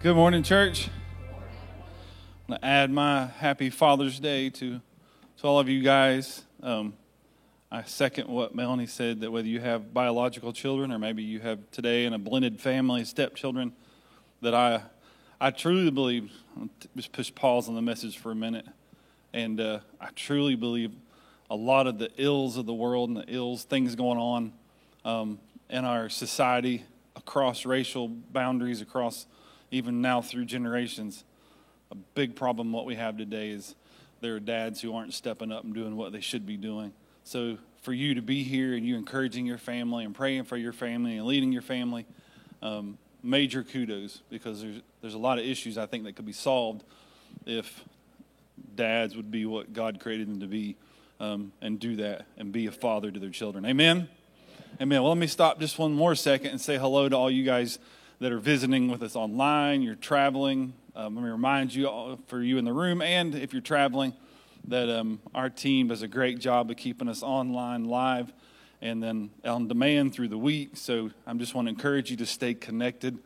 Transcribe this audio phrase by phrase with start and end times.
[0.00, 0.88] Good morning, church.
[1.26, 4.80] I'm going to add my happy Father's Day to,
[5.38, 6.44] to all of you guys.
[6.62, 6.94] Um,
[7.72, 11.68] I second what Melanie said that whether you have biological children or maybe you have
[11.72, 13.72] today in a blended family, stepchildren,
[14.40, 14.82] that I,
[15.40, 16.30] I truly believe,
[16.94, 18.66] just push pause on the message for a minute,
[19.32, 20.92] and uh, I truly believe
[21.50, 24.52] a lot of the ills of the world and the ills, things going on
[25.04, 26.84] um, in our society
[27.16, 29.26] across racial boundaries, across
[29.70, 31.24] even now through generations.
[31.90, 33.74] A big problem what we have today is
[34.20, 36.92] there are dads who aren't stepping up and doing what they should be doing.
[37.24, 40.72] So for you to be here and you encouraging your family and praying for your
[40.72, 42.06] family and leading your family,
[42.62, 46.32] um, major kudos because there's there's a lot of issues I think that could be
[46.32, 46.84] solved
[47.46, 47.84] if
[48.74, 50.76] dads would be what God created them to be
[51.20, 53.64] um, and do that and be a father to their children.
[53.64, 54.08] Amen.
[54.80, 55.02] Amen.
[55.02, 57.78] Well, let me stop just one more second and say hello to all you guys
[58.20, 60.72] that are visiting with us online, you're traveling.
[60.96, 64.12] Um, let me remind you, all, for you in the room, and if you're traveling,
[64.66, 68.32] that um, our team does a great job of keeping us online live
[68.80, 70.70] and then on demand through the week.
[70.76, 73.18] So I just want to encourage you to stay connected.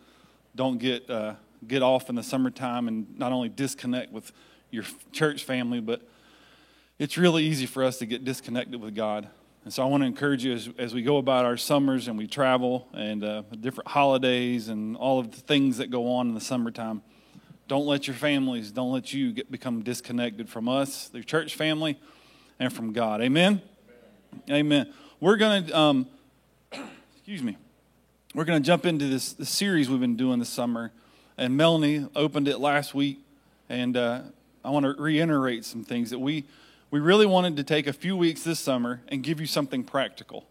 [0.54, 1.34] Don't get uh,
[1.66, 4.32] get off in the summertime and not only disconnect with
[4.70, 6.02] your church family, but
[6.98, 9.28] it's really easy for us to get disconnected with God.
[9.64, 12.18] And so I want to encourage you as, as we go about our summers and
[12.18, 16.34] we travel and uh, different holidays and all of the things that go on in
[16.34, 17.00] the summertime.
[17.68, 21.98] Don't let your families, don't let you get, become disconnected from us, the church family,
[22.58, 23.22] and from God.
[23.22, 23.62] Amen?
[24.48, 24.56] Amen.
[24.56, 24.94] Amen.
[25.20, 26.06] We're going to, um,
[27.16, 27.56] excuse me,
[28.34, 30.90] we're going to jump into this, this, series we've been doing this summer.
[31.38, 33.20] And Melanie opened it last week.
[33.68, 34.22] And uh,
[34.64, 36.46] I want to reiterate some things that we
[36.92, 40.46] we really wanted to take a few weeks this summer and give you something practical,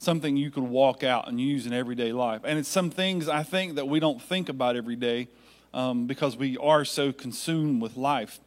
[0.00, 2.40] something you could walk out and use in everyday life.
[2.42, 5.28] And it's some things I think that we don't think about every day
[5.72, 8.40] um, because we are so consumed with life.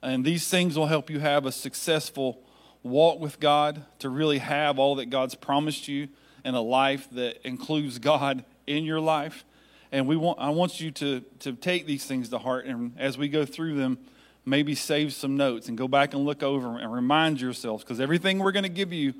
[0.00, 2.40] And these things will help you have a successful
[2.82, 6.08] walk with God, to really have all that God's promised you
[6.42, 9.44] and a life that includes God in your life.
[9.92, 12.64] And we want, I want you to, to take these things to heart.
[12.64, 13.98] And as we go through them,
[14.44, 18.38] maybe save some notes and go back and look over and remind yourselves because everything
[18.38, 19.14] we're going to give you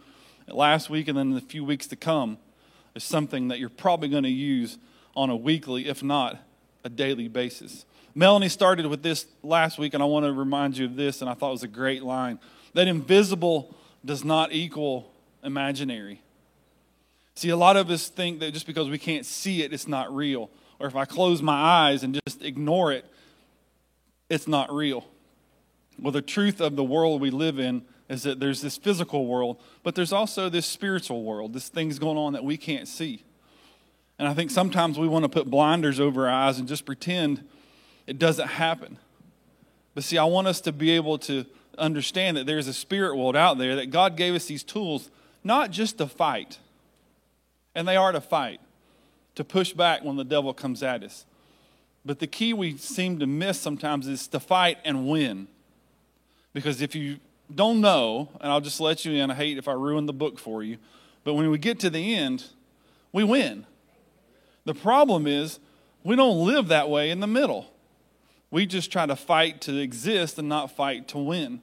[0.49, 2.39] last week and then in the few weeks to come
[2.95, 4.79] is something that you're probably going to use
[5.15, 6.39] on a weekly, if not
[6.85, 7.85] a daily basis.
[8.15, 11.31] Melanie started with this last week, and I want to remind you of this, and
[11.31, 12.39] I thought it was a great line
[12.75, 15.13] that invisible does not equal
[15.43, 16.21] imaginary.
[17.35, 20.15] See, a lot of us think that just because we can't see it, it's not
[20.15, 20.51] real.
[20.79, 23.07] Or if I close my eyes and just ignore it,
[24.29, 25.07] it's not real.
[25.99, 29.61] Well, the truth of the world we live in is that there's this physical world,
[29.83, 33.25] but there's also this spiritual world, this things going on that we can't see.
[34.19, 37.47] And I think sometimes we want to put blinders over our eyes and just pretend
[38.07, 38.99] it doesn't happen.
[39.95, 41.45] But see, I want us to be able to
[41.79, 45.11] understand that there's a spirit world out there, that God gave us these tools
[45.45, 46.59] not just to fight,
[47.75, 48.61] and they are to fight,
[49.35, 51.25] to push back when the devil comes at us.
[52.05, 55.49] But the key we seem to miss sometimes is to fight and win.
[56.53, 57.19] Because if you
[57.55, 60.39] don't know, and I'll just let you in, I hate if I ruin the book
[60.39, 60.79] for you,
[61.25, 62.45] but when we get to the end,
[63.13, 63.67] we win.
[64.65, 65.59] The problem is
[66.05, 67.73] we don't live that way in the middle.
[68.51, 71.63] We just try to fight to exist and not fight to win.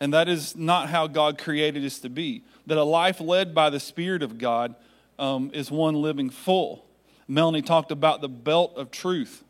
[0.00, 2.44] And that is not how God created us to be.
[2.66, 4.74] That a life led by the Spirit of God
[5.18, 6.84] um, is one living full.
[7.26, 9.44] Melanie talked about the belt of truth.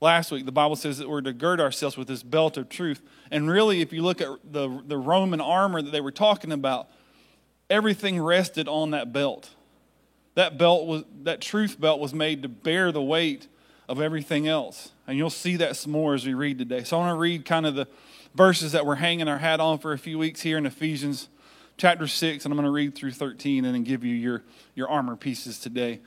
[0.00, 3.02] Last week, the Bible says that we're to gird ourselves with this belt of truth.
[3.30, 6.88] And really, if you look at the, the Roman armor that they were talking about,
[7.68, 9.50] everything rested on that belt.
[10.34, 13.48] That belt was that truth belt was made to bear the weight
[13.88, 14.92] of everything else.
[15.08, 16.84] And you'll see that some more as we read today.
[16.84, 17.88] So I want to read kind of the
[18.36, 21.28] verses that we're hanging our hat on for a few weeks here in Ephesians
[21.76, 24.42] chapter 6, and I'm going to read through 13 and then give you your,
[24.74, 26.00] your armor pieces today.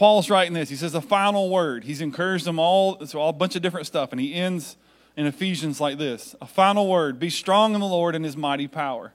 [0.00, 0.70] Paul's writing this.
[0.70, 1.84] He says the final word.
[1.84, 2.96] He's encouraged them all.
[3.02, 4.12] It's all a bunch of different stuff.
[4.12, 4.78] And he ends
[5.14, 8.66] in Ephesians like this A final word be strong in the Lord and his mighty
[8.66, 9.12] power.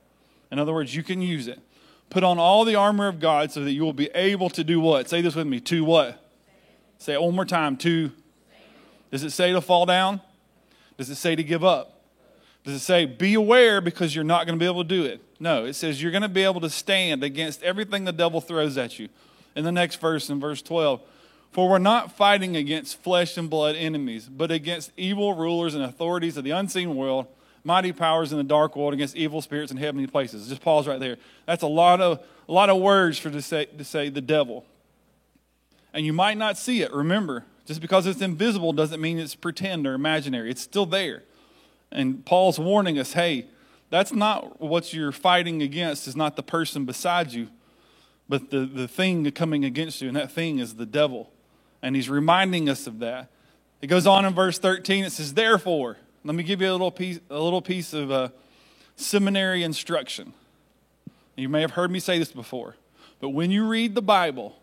[0.51, 1.59] In other words, you can use it.
[2.11, 4.79] Put on all the armor of God so that you will be able to do
[4.79, 5.09] what?
[5.09, 5.59] Say this with me.
[5.61, 6.23] To what?
[6.99, 7.77] Say it one more time.
[7.77, 8.11] To.
[9.09, 10.21] Does it say to fall down?
[10.99, 11.99] Does it say to give up?
[12.63, 15.19] Does it say be aware because you're not going to be able to do it?
[15.39, 18.77] No, it says you're going to be able to stand against everything the devil throws
[18.77, 19.09] at you
[19.55, 21.01] in the next verse, in verse 12.
[21.51, 26.35] For we're not fighting against flesh and blood enemies, but against evil rulers and authorities
[26.35, 27.27] of the unseen world,
[27.63, 30.49] mighty powers in the dark world, against evil spirits in heavenly places.
[30.49, 31.15] Just pause right there.
[31.45, 32.19] That's a lot of,
[32.49, 34.65] a lot of words for to say, to say the devil.
[35.93, 36.91] And you might not see it.
[36.91, 40.51] Remember, Just because it's invisible doesn't mean it's pretend or imaginary.
[40.51, 41.23] It's still there.
[41.91, 43.47] And Paul's warning us hey,
[43.89, 47.47] that's not what you're fighting against, is not the person beside you,
[48.27, 50.07] but the, the thing coming against you.
[50.07, 51.31] And that thing is the devil.
[51.81, 53.29] And he's reminding us of that.
[53.81, 55.05] It goes on in verse 13.
[55.05, 58.29] It says, Therefore, let me give you a little piece, a little piece of uh,
[58.95, 60.33] seminary instruction.
[61.35, 62.75] You may have heard me say this before,
[63.19, 64.55] but when you read the Bible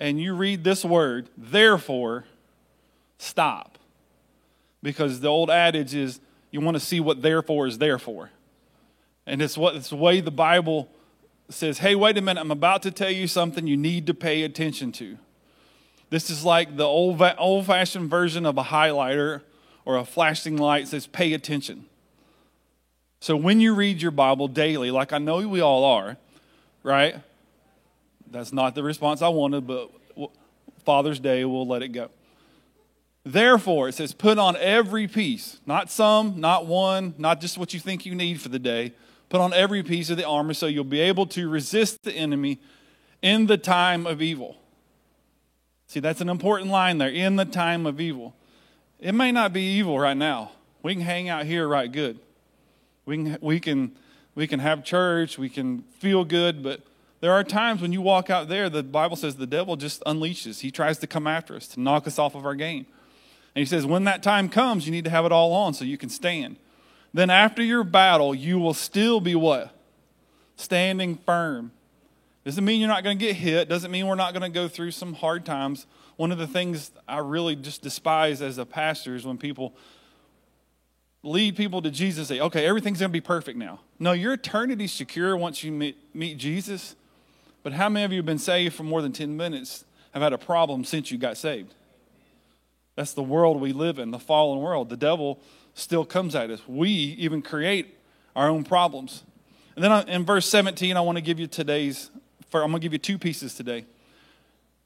[0.00, 2.24] and you read this word, therefore,
[3.18, 3.78] stop.
[4.82, 6.20] Because the old adage is
[6.50, 8.30] you want to see what therefore is there for.
[9.26, 10.88] And it's what it's the way the Bible
[11.48, 14.42] says, hey, wait a minute, I'm about to tell you something you need to pay
[14.42, 15.18] attention to.
[16.10, 19.42] This is like the old, old fashioned version of a highlighter
[19.84, 21.86] or a flashing light says, pay attention.
[23.20, 26.16] So when you read your Bible daily, like I know we all are,
[26.82, 27.16] right?
[28.30, 29.90] That's not the response I wanted, but
[30.84, 32.10] Father's Day, we'll let it go.
[33.24, 37.80] Therefore, it says, put on every piece, not some, not one, not just what you
[37.80, 38.92] think you need for the day.
[39.28, 42.60] Put on every piece of the armor so you'll be able to resist the enemy
[43.20, 44.56] in the time of evil.
[45.86, 48.34] See, that's an important line there in the time of evil.
[49.00, 50.52] It may not be evil right now.
[50.82, 52.18] We can hang out here right good.
[53.04, 53.92] We can, we can,
[54.34, 56.82] we can have church, we can feel good, but
[57.20, 60.60] there are times when you walk out there, the Bible says the devil just unleashes.
[60.60, 62.86] He tries to come after us, to knock us off of our game.
[63.54, 65.84] And he says, when that time comes, you need to have it all on so
[65.84, 66.56] you can stand.
[67.14, 69.74] Then after your battle, you will still be what?
[70.56, 71.72] Standing firm.
[72.44, 73.68] Doesn't mean you're not going to get hit.
[73.68, 75.86] Doesn't mean we're not going to go through some hard times.
[76.16, 79.74] One of the things I really just despise as a pastor is when people
[81.22, 83.80] lead people to Jesus and say, okay, everything's going to be perfect now.
[83.98, 86.96] No, your eternity's secure once you meet, meet Jesus.
[87.62, 90.32] But how many of you have been saved for more than 10 minutes have had
[90.32, 91.74] a problem since you got saved?
[92.94, 94.88] That's the world we live in, the fallen world.
[94.88, 95.38] The devil
[95.78, 96.60] still comes at us.
[96.66, 97.96] We even create
[98.34, 99.22] our own problems.
[99.76, 102.10] And then in verse 17, I want to give you today's,
[102.52, 103.86] I'm going to give you two pieces today.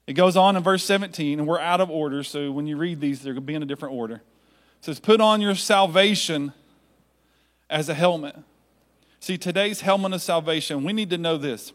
[0.05, 2.99] It goes on in verse 17, and we're out of order, so when you read
[2.99, 4.15] these, they're going to be in a different order.
[4.15, 4.21] It
[4.81, 6.53] says, Put on your salvation
[7.69, 8.35] as a helmet.
[9.19, 11.71] See, today's helmet of salvation, we need to know this.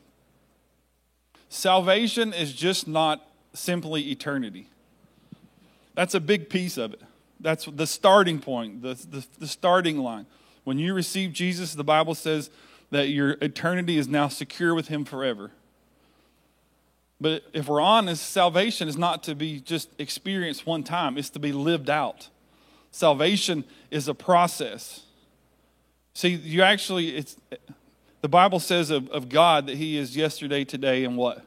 [1.48, 4.68] Salvation is just not simply eternity.
[5.94, 7.00] That's a big piece of it.
[7.40, 10.26] That's the starting point, the, the, the, starting line.
[10.64, 12.50] When you receive Jesus, the Bible says
[12.90, 15.52] that your eternity is now secure with Him forever.
[17.20, 21.38] But if we're honest, salvation is not to be just experienced one time, it's to
[21.38, 22.28] be lived out.
[22.90, 25.02] Salvation is a process.
[26.14, 27.36] See, you actually, it's,
[28.20, 31.44] the Bible says of, of God that He is yesterday, today, and what?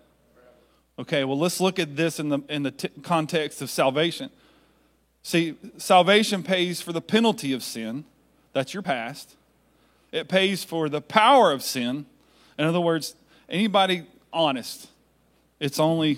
[0.99, 4.29] Okay, well, let's look at this in the, in the t- context of salvation.
[5.23, 8.05] See, salvation pays for the penalty of sin,
[8.53, 9.35] that's your past.
[10.11, 12.05] It pays for the power of sin.
[12.57, 13.15] In other words,
[13.47, 14.87] anybody honest,
[15.59, 16.15] it's only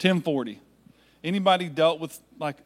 [0.00, 0.60] 1040.
[1.22, 2.56] Anybody dealt with like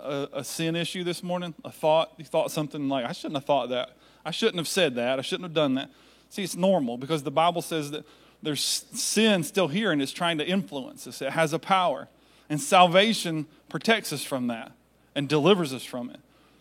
[0.00, 1.54] a, a, sin issue this morning?
[1.64, 2.12] A thought?
[2.18, 3.96] You thought something like, I shouldn't have thought that.
[4.24, 5.18] I shouldn't have said that.
[5.18, 5.90] I shouldn't have done that.
[6.28, 8.04] See, it's normal because the Bible says that
[8.42, 11.20] there's sin still here and it's trying to influence us.
[11.20, 12.08] It has a power.
[12.48, 14.72] And salvation protects us from that
[15.14, 16.20] and delivers us from it.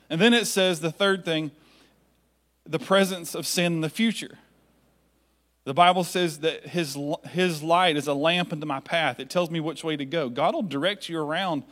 [0.09, 1.51] And then it says the third thing
[2.65, 4.37] the presence of sin in the future.
[5.63, 6.97] The Bible says that his,
[7.29, 9.19] his light is a lamp into my path.
[9.19, 10.29] It tells me which way to go.
[10.29, 11.63] God will direct you around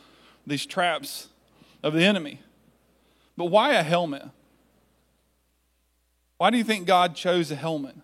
[0.46, 1.28] these traps
[1.82, 2.40] of the enemy.
[3.36, 4.24] But why a helmet?
[6.38, 7.96] Why do you think God chose a helmet?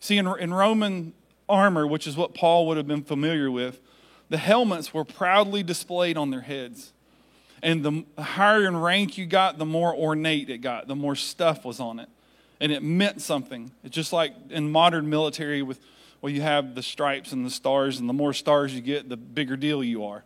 [0.00, 1.14] See, in, in Roman
[1.48, 3.80] armor, which is what Paul would have been familiar with,
[4.28, 6.92] the helmets were proudly displayed on their heads.
[7.62, 11.64] And the higher in rank you got, the more ornate it got, the more stuff
[11.64, 12.08] was on it.
[12.60, 13.70] And it meant something.
[13.84, 15.80] It's just like in modern military with
[16.20, 19.16] well, you have the stripes and the stars, and the more stars you get, the
[19.16, 20.24] bigger deal you are.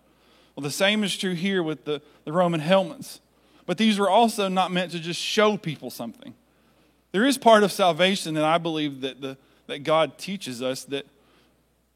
[0.55, 3.21] Well, the same is true here with the, the Roman helmets.
[3.67, 6.35] But these were also not meant to just show people something.
[7.13, 11.07] There is part of salvation that I believe that, the, that God teaches us that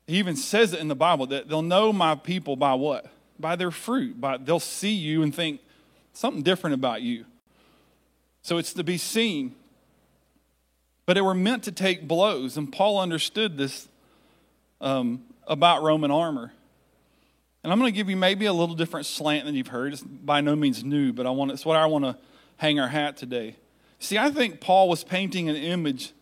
[0.07, 3.07] He even says it in the Bible that they'll know my people by what?
[3.39, 4.21] By their fruit.
[4.21, 5.61] By, they'll see you and think
[6.13, 7.25] something different about you.
[8.43, 9.55] So it's to be seen.
[11.07, 13.89] But they were meant to take blows, and Paul understood this
[14.81, 16.53] um, about Roman armor.
[17.63, 19.95] And I'm going to give you maybe a little different slant than you've heard.
[19.95, 22.17] It's by no means new, but I want it's what I want to
[22.59, 23.57] hang our hat today.
[23.99, 26.13] See, I think Paul was painting an image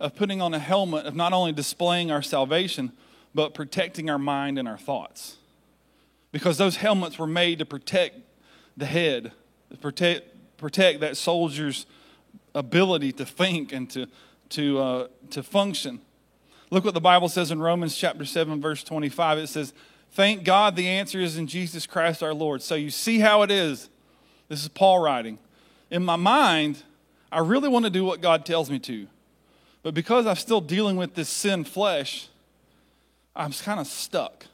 [0.00, 2.92] of putting on a helmet of not only displaying our salvation,
[3.36, 5.36] but protecting our mind and our thoughts.
[6.32, 8.16] because those helmets were made to protect
[8.76, 9.32] the head,
[9.70, 11.86] to protect, protect that soldier's
[12.54, 14.06] ability to think and to,
[14.50, 16.00] to, uh, to function.
[16.70, 19.38] Look what the Bible says in Romans chapter 7, verse 25.
[19.38, 19.72] It says,
[20.10, 22.62] Thank God the answer is in Jesus Christ our Lord.
[22.62, 23.88] So you see how it is.
[24.48, 25.38] This is Paul writing.
[25.90, 26.82] In my mind,
[27.30, 29.06] I really want to do what God tells me to.
[29.82, 32.28] But because I'm still dealing with this sin flesh,
[33.36, 34.46] I'm kind of stuck.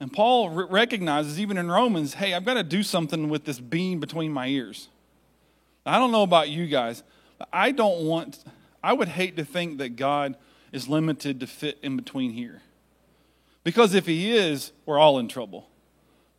[0.00, 4.00] And Paul recognizes, even in Romans, hey, I've got to do something with this beam
[4.00, 4.88] between my ears.
[5.86, 7.02] I don't know about you guys,
[7.38, 8.42] but I don't want,
[8.82, 10.36] I would hate to think that God
[10.72, 12.62] is limited to fit in between here.
[13.62, 15.68] Because if he is, we're all in trouble.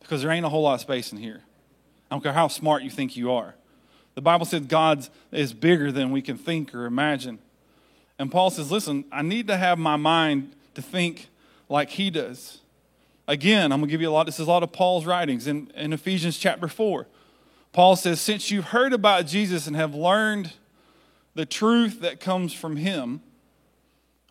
[0.00, 1.42] Because there ain't a whole lot of space in here.
[2.10, 3.54] I don't care how smart you think you are.
[4.14, 7.38] The Bible says God is bigger than we can think or imagine.
[8.18, 11.28] And Paul says, listen, I need to have my mind to think
[11.68, 12.60] like he does.
[13.26, 14.26] Again, I'm going to give you a lot.
[14.26, 17.06] This is a lot of Paul's writings in, in Ephesians chapter 4.
[17.72, 20.52] Paul says, Since you've heard about Jesus and have learned
[21.34, 23.20] the truth that comes from him,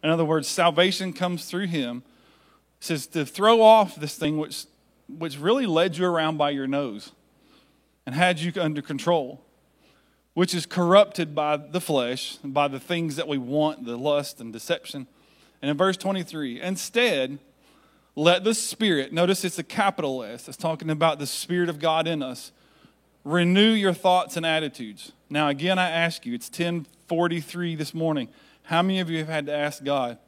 [0.01, 2.03] in other words, salvation comes through him,
[2.79, 4.65] says to throw off this thing which,
[5.09, 7.11] which really led you around by your nose
[8.05, 9.43] and had you under control,
[10.35, 14.53] which is corrupted by the flesh, by the things that we want, the lust and
[14.53, 15.07] deception.
[15.65, 17.39] And in verse 23, instead,
[18.15, 22.05] let the Spirit, notice it's a capital S, it's talking about the Spirit of God
[22.05, 22.51] in us,
[23.23, 25.11] renew your thoughts and attitudes.
[25.27, 28.29] Now, again, I ask you, it's 1043 this morning.
[28.61, 30.19] How many of you have had to ask God,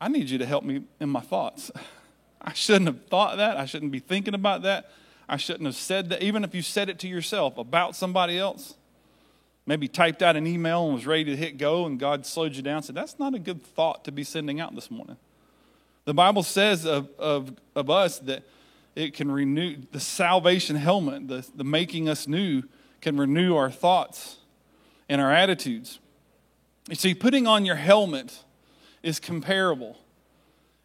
[0.00, 1.70] I need you to help me in my thoughts?
[2.40, 3.58] I shouldn't have thought that.
[3.58, 4.90] I shouldn't be thinking about that.
[5.28, 6.22] I shouldn't have said that.
[6.22, 8.77] Even if you said it to yourself about somebody else,
[9.68, 12.62] maybe typed out an email and was ready to hit go, and God slowed you
[12.62, 15.18] down and said, That's not a good thought to be sending out this morning.
[16.06, 18.44] The Bible says of, of, of us that
[18.96, 22.62] it can renew the salvation helmet, the, the making us new,
[23.02, 24.38] can renew our thoughts
[25.06, 25.98] and our attitudes.
[26.88, 28.42] You see, putting on your helmet
[29.02, 29.98] is comparable.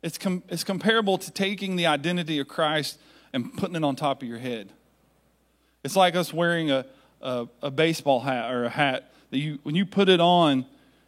[0.03, 2.99] It's, com- it's comparable to taking the identity of Christ
[3.31, 4.73] and putting it on top of your head.
[5.85, 6.85] It's like us wearing a,
[7.23, 10.65] a, a baseball hat or a hat that you, when you put it on,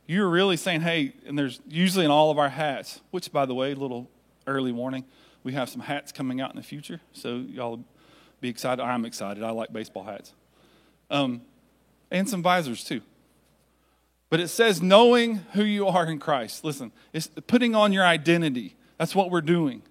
[0.08, 3.54] you're really saying, hey, and there's usually in all of our hats, which, by the
[3.54, 4.10] way, little
[4.48, 5.04] early warning,
[5.44, 7.00] we have some hats coming out in the future.
[7.12, 7.84] So y'all
[8.42, 8.82] be excited.
[8.82, 9.44] I'm excited.
[9.44, 10.34] I like baseball hats.
[11.12, 11.42] Um,
[12.10, 13.02] and some visors too.
[14.30, 16.64] But it says knowing who you are in Christ.
[16.64, 18.76] Listen, it's putting on your identity.
[18.98, 19.84] That's what we're doing.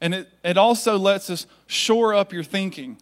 [0.00, 2.98] And it, it also lets us shore up your thinking.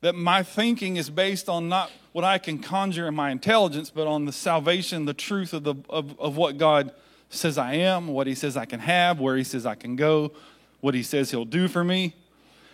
[0.00, 4.06] That my thinking is based on not what I can conjure in my intelligence, but
[4.06, 6.92] on the salvation, the truth of, the, of, of what God
[7.28, 10.32] says I am, what He says I can have, where He says I can go,
[10.80, 12.14] what He says He'll do for me.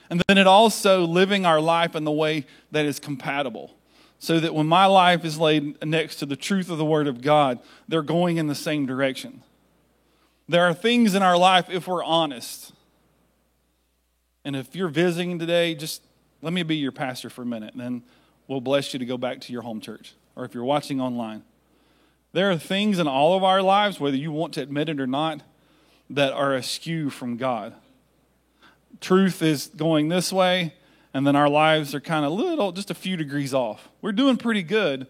[0.09, 3.77] And then it also living our life in the way that is compatible.
[4.19, 7.21] So that when my life is laid next to the truth of the Word of
[7.21, 9.43] God, they're going in the same direction.
[10.49, 12.73] There are things in our life, if we're honest,
[14.45, 16.03] and if you're visiting today, just
[16.47, 18.03] let me be your pastor for a minute, and then
[18.47, 20.15] we'll bless you to go back to your home church.
[20.37, 21.43] Or if you're watching online,
[22.35, 25.09] there are things in all of our lives, whether you want to admit it or
[25.09, 25.43] not,
[26.09, 27.75] that are askew from God.
[29.01, 30.75] Truth is going this way,
[31.13, 33.89] and then our lives are kind of little, just a few degrees off.
[34.01, 35.09] We're doing pretty good,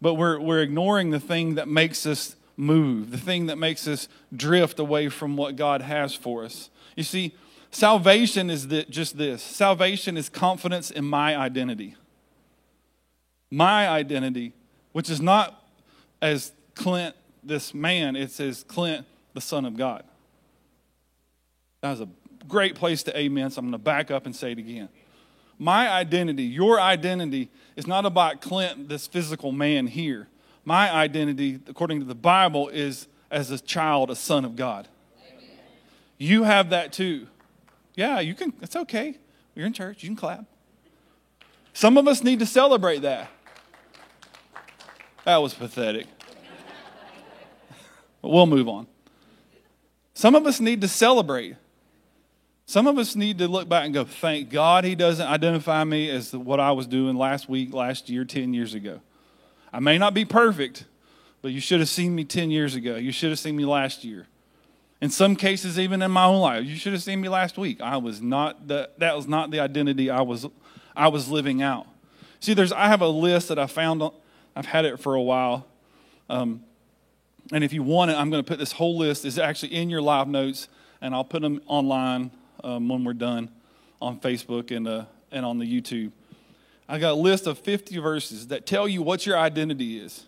[0.00, 4.08] but we're, we're ignoring the thing that makes us move, the thing that makes us
[4.34, 6.70] drift away from what God has for us.
[6.96, 7.34] You see,
[7.74, 11.96] salvation is the, just this salvation is confidence in my identity.
[13.50, 14.52] My identity,
[14.92, 15.62] which is not
[16.20, 20.04] as Clint, this man, it's as Clint, the Son of God.
[21.82, 22.08] That was a
[22.48, 24.88] great place to amen, so I'm going to back up and say it again.
[25.58, 30.28] My identity, your identity, is not about Clint, this physical man here.
[30.64, 34.88] My identity, according to the Bible, is as a child, a son of God.
[35.28, 35.48] Amen.
[36.18, 37.28] You have that too.
[37.94, 39.18] Yeah, you can, it's okay.
[39.54, 40.44] You're in church, you can clap.
[41.72, 43.28] Some of us need to celebrate that.
[45.24, 46.06] That was pathetic.
[48.20, 48.86] But we'll move on.
[50.14, 51.56] Some of us need to celebrate.
[52.66, 56.10] Some of us need to look back and go, thank God he doesn't identify me
[56.10, 59.00] as what I was doing last week, last year, 10 years ago.
[59.72, 60.84] I may not be perfect,
[61.42, 62.96] but you should have seen me 10 years ago.
[62.96, 64.26] You should have seen me last year.
[65.04, 67.78] In some cases, even in my own life, you should have seen me last week.
[67.82, 70.46] I was not the, that was not the identity I was,
[70.96, 71.86] I was living out.
[72.40, 74.02] See, there's, I have a list that I found,
[74.56, 75.66] I've had it for a while.
[76.30, 76.64] Um,
[77.52, 79.90] and if you want it, I'm going to put this whole list is actually in
[79.90, 80.68] your live notes,
[81.02, 82.30] and I'll put them online
[82.62, 83.50] um, when we're done
[84.00, 86.12] on Facebook and, uh, and on the YouTube.
[86.88, 90.24] I got a list of 50 verses that tell you what your identity is.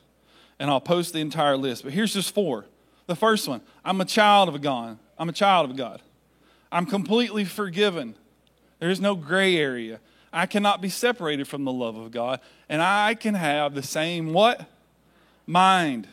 [0.59, 1.83] And I'll post the entire list.
[1.83, 2.67] But here's just four.
[3.07, 4.99] The first one I'm a child of God.
[5.19, 6.03] I'm a child of God.
[6.71, 8.17] I'm completely forgiven.
[8.81, 10.01] There is no gray area.
[10.33, 12.41] I cannot be separated from the love of God.
[12.69, 14.69] And I can have the same what?
[15.47, 16.09] Mind.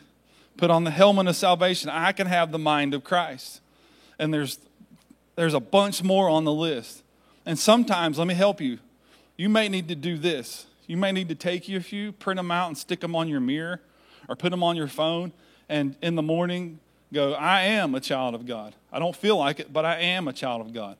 [0.56, 1.90] Put on the helmet of salvation.
[1.90, 3.60] I can have the mind of Christ.
[4.18, 4.58] And there's
[5.36, 7.02] there's a bunch more on the list.
[7.44, 8.78] And sometimes, let me help you.
[9.36, 10.66] You may need to do this.
[10.86, 13.28] You may need to take you a few, print them out, and stick them on
[13.28, 13.80] your mirror
[14.28, 15.32] or put them on your phone.
[15.68, 16.78] And in the morning,
[17.14, 18.74] go, I am a child of God.
[18.92, 20.96] I don't feel like it, but I am a child of God.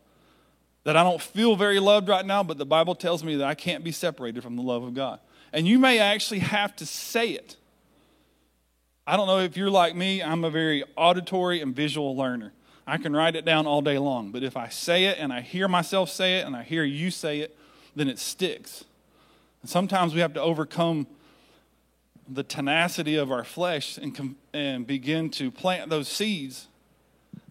[0.84, 3.54] That I don't feel very loved right now, but the Bible tells me that I
[3.54, 5.20] can't be separated from the love of God.
[5.52, 7.56] And you may actually have to say it.
[9.06, 12.52] I don't know if you're like me, I'm a very auditory and visual learner.
[12.86, 15.40] I can write it down all day long, but if I say it and I
[15.40, 17.56] hear myself say it and I hear you say it,
[17.96, 18.84] then it sticks.
[19.62, 21.06] And sometimes we have to overcome
[22.28, 26.68] the tenacity of our flesh and, and begin to plant those seeds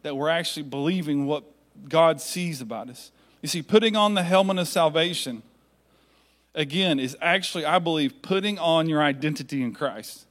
[0.01, 1.43] that we're actually believing what
[1.87, 3.11] God sees about us.
[3.41, 5.43] You see, putting on the helmet of salvation,
[6.55, 10.25] again, is actually, I believe, putting on your identity in Christ.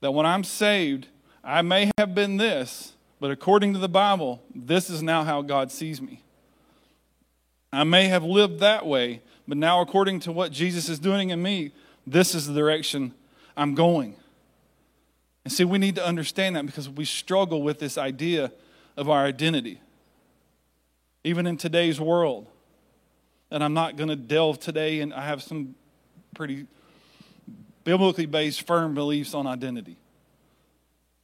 [0.00, 1.08] That when I'm saved,
[1.44, 5.70] I may have been this, but according to the Bible, this is now how God
[5.70, 6.22] sees me.
[7.72, 11.42] I may have lived that way, but now, according to what Jesus is doing in
[11.42, 11.72] me,
[12.06, 13.14] this is the direction
[13.56, 14.16] I'm going.
[15.44, 18.52] And see, we need to understand that because we struggle with this idea
[18.96, 19.80] of our identity,
[21.24, 22.46] even in today's world.
[23.50, 25.74] And I'm not going to delve today, and I have some
[26.34, 26.66] pretty
[27.84, 29.96] biblically based, firm beliefs on identity.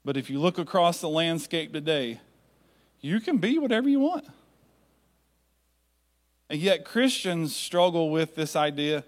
[0.05, 2.21] But if you look across the landscape today,
[3.01, 4.27] you can be whatever you want.
[6.51, 9.05] And yet, Christians struggle with this idea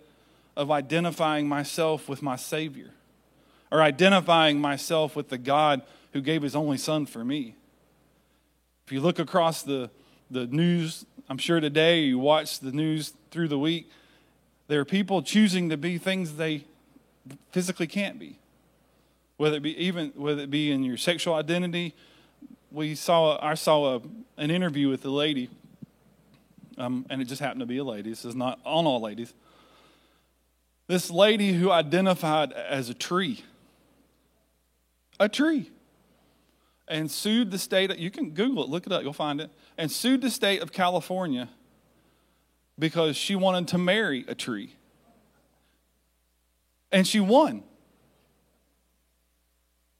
[0.57, 2.90] of identifying myself with my Savior
[3.70, 7.55] or identifying myself with the God who gave His only Son for me.
[8.87, 9.90] If you look across the,
[10.31, 13.88] the news, I'm sure today you watch the news through the week,
[14.66, 16.64] there are people choosing to be things they
[17.53, 18.38] physically can't be.
[19.37, 21.94] Whether it be even whether it be in your sexual identity,
[22.70, 24.01] we saw I saw a,
[24.37, 25.48] an interview with a lady
[26.81, 28.11] um, and it just happened to be a lady.
[28.11, 29.35] This is not on all ladies.
[30.90, 33.44] This lady who identified as a tree,
[35.20, 35.70] a tree,
[36.88, 37.96] and sued the state.
[37.96, 39.53] You can Google it, look it up, you'll find it.
[39.79, 41.48] And sued the state of California
[42.76, 44.74] because she wanted to marry a tree.
[46.90, 47.62] And she won.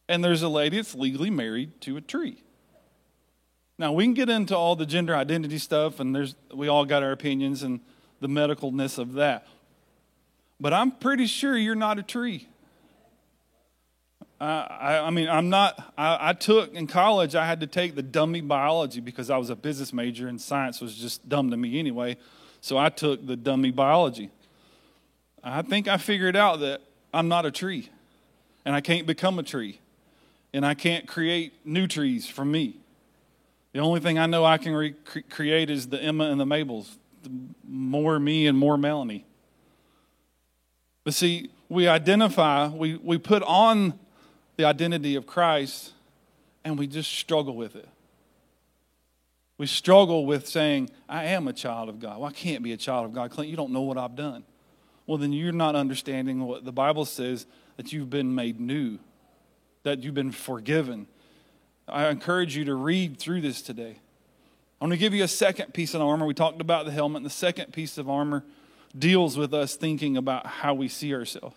[0.09, 2.42] And there's a lady that's legally married to a tree.
[3.79, 7.05] Now, we can get into all the gender identity stuff, and there's, we all got
[7.05, 7.79] our opinions and
[8.18, 9.46] the medicalness of that.
[10.61, 12.46] But I'm pretty sure you're not a tree.
[14.40, 18.03] I, I, mean, I'm not, I, I, took in college, I had to take the
[18.03, 21.79] dummy biology because I was a business major and science was just dumb to me
[21.79, 22.16] anyway.
[22.62, 24.31] So I took the dummy biology.
[25.44, 26.81] I think I figured out that
[27.12, 27.90] I'm not a tree
[28.64, 29.79] and I can't become a tree
[30.55, 32.77] and I can't create new trees from me.
[33.73, 34.94] The only thing I know I can re-
[35.29, 37.31] create is the Emma and the Mabels, the
[37.68, 39.27] more me and more Melanie.
[41.04, 43.98] But see, we identify, we, we put on
[44.56, 45.92] the identity of Christ,
[46.64, 47.88] and we just struggle with it.
[49.56, 52.18] We struggle with saying, I am a child of God.
[52.18, 53.30] Well, I can't be a child of God.
[53.30, 54.44] Clint, you don't know what I've done.
[55.06, 58.98] Well, then you're not understanding what the Bible says that you've been made new,
[59.82, 61.06] that you've been forgiven,
[61.90, 63.96] I encourage you to read through this today.
[64.80, 66.24] I'm going to give you a second piece of armor.
[66.24, 67.22] We talked about the helmet.
[67.22, 68.44] The second piece of armor
[68.98, 71.57] deals with us thinking about how we see ourselves.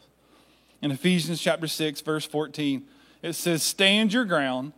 [0.82, 2.86] In Ephesians chapter 6, verse 14,
[3.22, 4.74] it says, Stand your ground,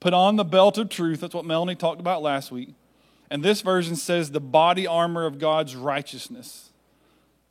[0.00, 1.20] put on the belt of truth.
[1.20, 2.74] That's what Melanie talked about last week.
[3.30, 6.70] And this version says, the body armor of God's righteousness.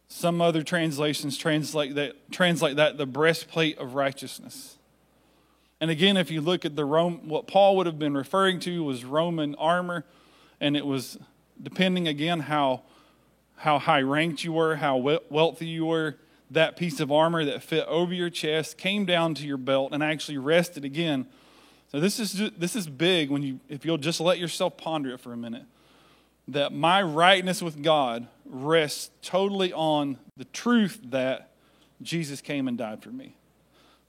[0.08, 4.78] Some other translations translate that, translate that the breastplate of righteousness.
[5.82, 8.84] And again, if you look at the Rome, what Paul would have been referring to
[8.84, 10.06] was Roman armor,
[10.62, 11.18] and it was
[11.62, 12.84] depending again how
[13.58, 14.98] how high ranked you were, how
[15.30, 16.18] wealthy you were.
[16.52, 20.04] That piece of armor that fit over your chest came down to your belt and
[20.04, 21.26] actually rested again.
[21.92, 25.20] So this is this is big when you if you'll just let yourself ponder it
[25.20, 25.64] for a minute.
[26.48, 31.50] That my rightness with God rests totally on the truth that
[32.02, 33.36] Jesus came and died for me.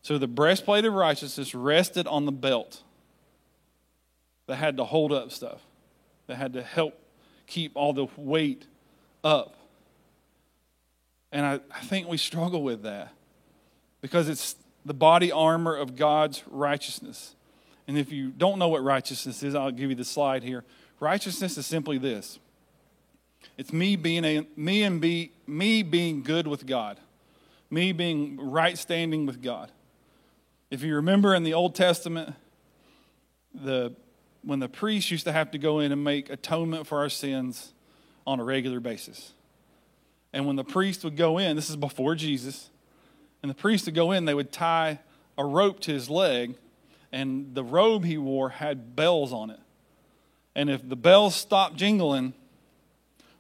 [0.03, 2.83] So the breastplate of righteousness rested on the belt
[4.47, 5.63] that had to hold up stuff.
[6.27, 6.99] that had to help
[7.47, 8.67] keep all the weight
[9.27, 9.57] up.
[11.33, 13.13] And I, I think we struggle with that
[14.01, 17.35] because it's the body armor of God's righteousness.
[17.89, 20.65] And if you don't know what righteousness is, I'll give you the slide here.
[21.01, 22.39] Righteousness is simply this.
[23.59, 26.99] It's me being a me and be me being good with God.
[27.69, 29.73] Me being right standing with God.
[30.71, 32.35] If you remember in the Old Testament,
[33.53, 33.93] the
[34.43, 37.73] when the priest used to have to go in and make atonement for our sins
[38.27, 39.33] on a regular basis.
[40.33, 42.71] And when the priest would go in, this is before Jesus,
[43.43, 44.99] and the priest would go in, they would tie
[45.39, 46.57] a rope to his leg,
[47.13, 49.61] and the robe he wore had bells on it.
[50.55, 52.35] And if the bells stopped jingling,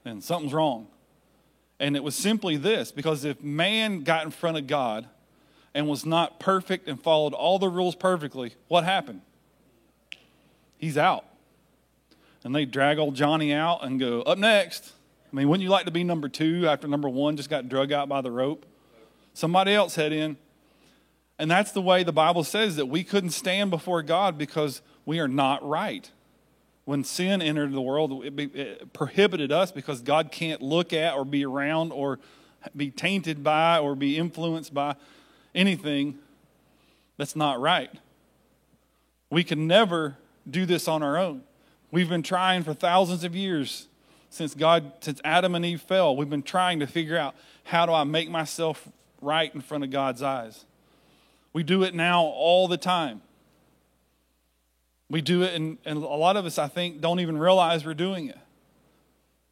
[0.04, 0.86] then something's wrong.
[1.78, 5.06] And it was simply this because if man got in front of God
[5.74, 9.20] and was not perfect and followed all the rules perfectly, what happened?
[10.78, 11.25] He's out.
[12.46, 14.92] And they drag old Johnny out and go, up next.
[15.32, 17.90] I mean, wouldn't you like to be number two after number one just got drug
[17.90, 18.64] out by the rope?
[19.34, 20.36] Somebody else head in.
[21.40, 25.18] And that's the way the Bible says that we couldn't stand before God because we
[25.18, 26.08] are not right.
[26.84, 31.14] When sin entered the world, it, be, it prohibited us because God can't look at
[31.14, 32.20] or be around or
[32.76, 34.94] be tainted by or be influenced by
[35.52, 36.20] anything
[37.16, 37.90] that's not right.
[39.30, 40.16] We can never
[40.48, 41.42] do this on our own.
[41.90, 43.88] We've been trying for thousands of years
[44.30, 46.16] since God, since Adam and Eve fell.
[46.16, 48.88] We've been trying to figure out how do I make myself
[49.20, 50.64] right in front of God's eyes.
[51.52, 53.22] We do it now all the time.
[55.08, 57.94] We do it, and, and a lot of us, I think, don't even realize we're
[57.94, 58.34] doing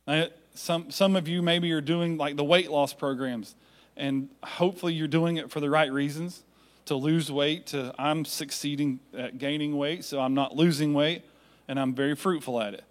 [0.08, 0.36] it.
[0.54, 3.54] Some, some of you maybe are doing like the weight loss programs,
[3.96, 6.42] and hopefully you're doing it for the right reasons
[6.86, 11.22] to lose weight, to I'm succeeding at gaining weight, so I'm not losing weight,
[11.68, 12.84] and I'm very fruitful at it.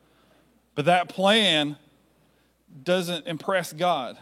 [0.75, 1.77] But that plan
[2.83, 4.17] doesn't impress God.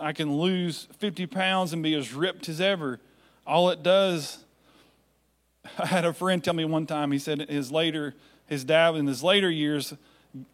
[0.00, 3.00] I can lose 50 pounds and be as ripped as ever.
[3.46, 4.44] All it does,
[5.78, 8.14] I had a friend tell me one time, he said his later,
[8.46, 9.94] his dad in his later years,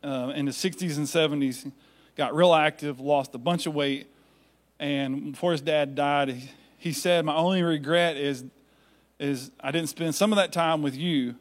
[0.04, 1.70] uh, in his 60s and 70s,
[2.16, 4.08] got real active, lost a bunch of weight,
[4.78, 8.44] and before his dad died, he, he said, My only regret is,
[9.18, 11.36] is I didn't spend some of that time with you.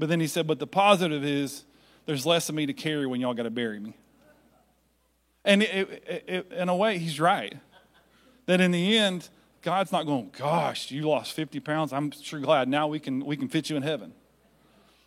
[0.00, 1.64] But then he said, But the positive is
[2.06, 3.94] there's less of me to carry when y'all got to bury me.
[5.44, 7.54] And it, it, it, in a way, he's right.
[8.46, 9.28] That in the end,
[9.62, 11.92] God's not going, gosh, you lost 50 pounds.
[11.92, 14.12] I'm sure glad now we can, we can fit you in heaven.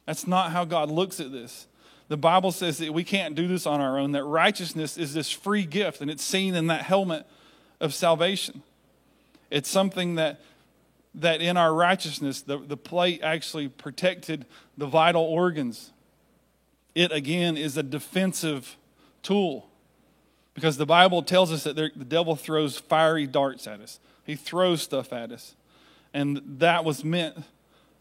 [0.06, 1.67] That's not how God looks at this.
[2.08, 5.32] The Bible says that we can't do this on our own, that righteousness is this
[5.32, 7.25] free gift, and it's seen in that helmet
[7.79, 8.62] of salvation.
[9.49, 10.41] It's something that,
[11.15, 14.45] that in our righteousness, the, the plate actually protected
[14.78, 15.91] the vital organs.
[16.95, 18.78] It, again, is a defensive
[19.21, 19.69] tool.
[20.54, 24.82] Because the Bible tells us that the devil throws fiery darts at us, he throws
[24.82, 25.56] stuff at us.
[26.13, 27.38] And that was meant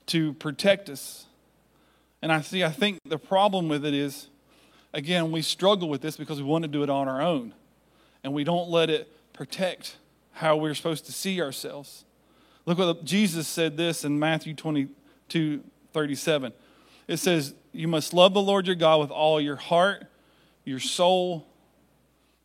[0.07, 1.27] to protect us.
[2.21, 4.29] And I see, I think the problem with it is,
[4.93, 7.55] again, we struggle with this because we want to do it on our own.
[8.23, 9.97] And we don't let it protect
[10.33, 12.05] how we're supposed to see ourselves.
[12.65, 16.53] Look what Jesus said this in Matthew 22 37.
[17.09, 20.07] It says, You must love the Lord your God with all your heart,
[20.65, 21.47] your soul,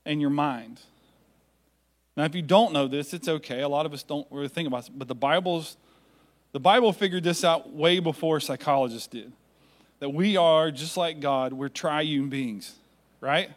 [0.06, 0.82] and your mind.
[2.16, 3.62] Now, if you don't know this, it's okay.
[3.62, 5.78] A lot of us don't really think about it, but the Bible's
[6.54, 9.32] the Bible figured this out way before psychologists did.
[10.00, 12.76] That we are just like God, we're triune beings,
[13.22, 13.52] right?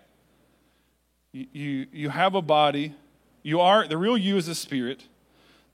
[1.32, 2.94] You, you, you have a body,
[3.42, 5.04] you are the real you is a spirit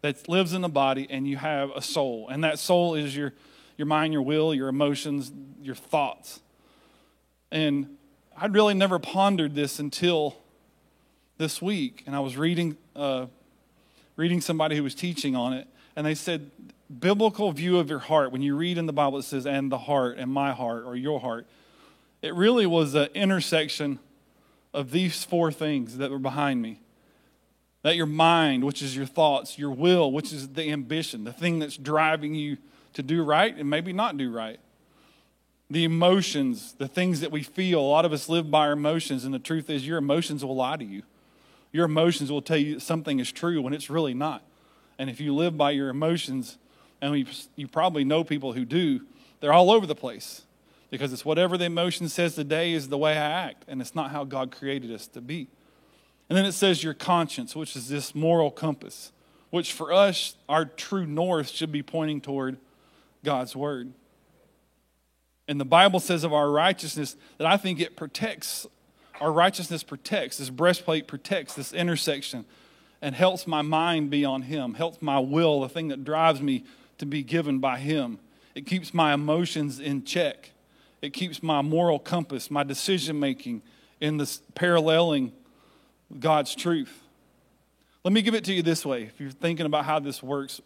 [0.02, 2.28] that lives in the body, and you have a soul.
[2.28, 3.32] And that soul is your,
[3.76, 5.32] your mind, your will, your emotions,
[5.62, 6.40] your thoughts.
[7.50, 7.96] And
[8.36, 10.36] I'd really never pondered this until
[11.38, 13.26] this week, and I was reading uh,
[14.16, 16.50] reading somebody who was teaching on it, and they said
[16.98, 18.32] biblical view of your heart.
[18.32, 20.96] When you read in the Bible, it says "and the heart," and my heart, or
[20.96, 21.46] your heart.
[22.22, 23.98] It really was an intersection
[24.72, 26.80] of these four things that were behind me.
[27.86, 31.60] That your mind, which is your thoughts, your will, which is the ambition, the thing
[31.60, 32.56] that's driving you
[32.94, 34.58] to do right and maybe not do right.
[35.70, 37.78] The emotions, the things that we feel.
[37.78, 40.56] A lot of us live by our emotions, and the truth is, your emotions will
[40.56, 41.04] lie to you.
[41.70, 44.42] Your emotions will tell you something is true when it's really not.
[44.98, 46.58] And if you live by your emotions,
[47.00, 49.02] and you probably know people who do,
[49.38, 50.42] they're all over the place
[50.90, 54.10] because it's whatever the emotion says today is the way I act, and it's not
[54.10, 55.46] how God created us to be.
[56.28, 59.12] And then it says your conscience, which is this moral compass,
[59.50, 62.58] which for us, our true north should be pointing toward
[63.24, 63.92] God's word.
[65.48, 68.66] And the Bible says of our righteousness that I think it protects,
[69.20, 72.44] our righteousness protects, this breastplate protects this intersection
[73.00, 76.64] and helps my mind be on Him, helps my will, the thing that drives me
[76.98, 78.18] to be given by Him.
[78.54, 80.50] It keeps my emotions in check.
[81.02, 83.62] It keeps my moral compass, my decision making
[84.00, 85.32] in this paralleling
[86.18, 87.02] God's truth.
[88.04, 89.02] Let me give it to you this way.
[89.02, 90.60] If you're thinking about how this works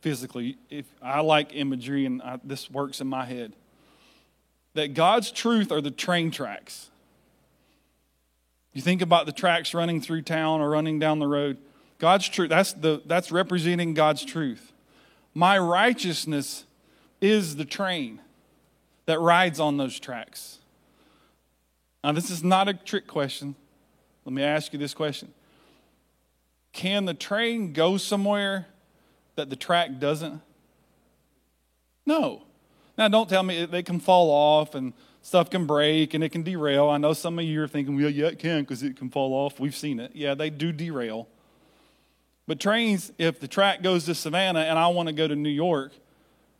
[0.00, 3.54] physically, if I like imagery and I, this works in my head,
[4.74, 6.90] that God's truth are the train tracks.
[8.72, 11.58] You think about the tracks running through town or running down the road.
[11.98, 14.72] God's truth, that's, the, that's representing God's truth.
[15.34, 16.64] My righteousness
[17.20, 18.20] is the train
[19.06, 20.58] that rides on those tracks.
[22.02, 23.54] Now, this is not a trick question.
[24.24, 25.32] Let me ask you this question
[26.72, 28.66] Can the train go somewhere
[29.36, 30.40] that the track doesn't?
[32.06, 32.42] No.
[32.98, 36.42] Now, don't tell me they can fall off and stuff can break and it can
[36.42, 36.88] derail.
[36.88, 39.32] I know some of you are thinking, well, yeah, it can because it can fall
[39.32, 39.60] off.
[39.60, 40.12] We've seen it.
[40.14, 41.28] Yeah, they do derail.
[42.46, 45.50] But trains, if the track goes to Savannah and I want to go to New
[45.50, 45.92] York,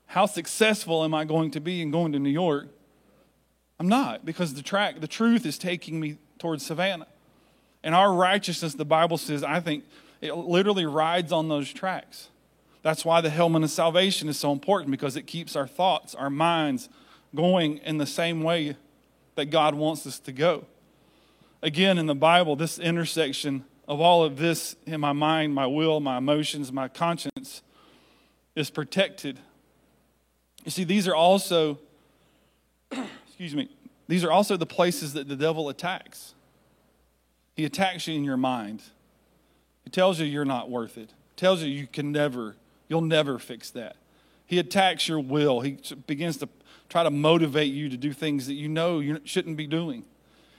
[0.06, 2.68] how successful am I going to be in going to New York?
[3.78, 7.06] I'm not because the track, the truth is taking me towards Savannah.
[7.82, 9.84] And our righteousness, the Bible says, I think
[10.20, 12.28] it literally rides on those tracks.
[12.82, 16.30] That's why the helmet of salvation is so important because it keeps our thoughts, our
[16.30, 16.88] minds
[17.34, 18.76] going in the same way
[19.34, 20.64] that God wants us to go.
[21.62, 26.00] Again, in the Bible, this intersection of all of this in my mind, my will,
[26.00, 27.62] my emotions, my conscience
[28.54, 29.38] is protected.
[30.64, 31.78] You see, these are also,
[33.26, 33.68] excuse me,
[34.08, 36.34] these are also the places that the devil attacks.
[37.54, 38.82] He attacks you in your mind.
[39.84, 41.10] He tells you you're not worth it.
[41.36, 42.56] Tells you you can never,
[42.88, 43.96] you'll never fix that.
[44.46, 45.60] He attacks your will.
[45.60, 46.48] He begins to
[46.88, 50.04] try to motivate you to do things that you know you shouldn't be doing.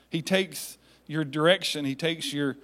[0.10, 0.78] He takes
[1.08, 1.86] your direction.
[1.86, 2.58] He takes your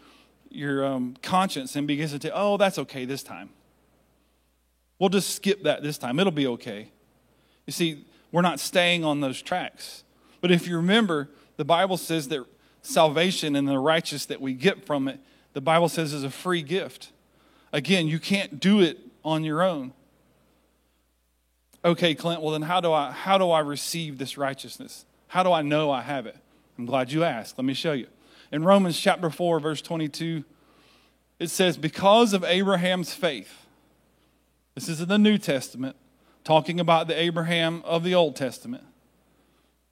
[0.50, 3.50] your um, conscience and begins to say, "Oh, that's okay this time.
[4.98, 6.20] We'll just skip that this time.
[6.20, 6.92] It'll be okay."
[7.66, 10.04] You see, we're not staying on those tracks.
[10.40, 12.46] But if you remember, the Bible says that
[12.88, 15.19] salvation and the righteous that we get from it,
[15.54, 17.12] the Bible says is a free gift.
[17.73, 19.93] Again, you can't do it on your own.
[21.84, 25.06] Okay, Clint, well then how do I how do I receive this righteousness?
[25.28, 26.38] How do I know I have it?
[26.78, 27.58] I'm glad you asked.
[27.58, 28.08] Let me show you.
[28.52, 30.43] In Romans chapter 4 verse 22,
[31.39, 33.65] it says because of Abraham's faith.
[34.76, 35.95] This is in the New Testament
[36.43, 38.84] talking about the Abraham of the Old Testament.